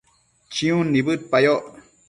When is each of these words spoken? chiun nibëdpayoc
chiun 0.53 0.87
nibëdpayoc 0.91 1.63